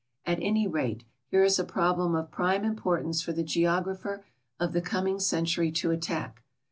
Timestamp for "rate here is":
0.65-1.59